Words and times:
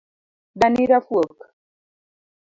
Dani 0.59 0.87
rafuok 0.91 1.37